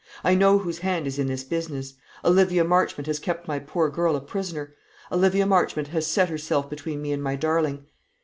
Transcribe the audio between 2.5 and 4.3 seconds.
Marchmont has kept my poor girl a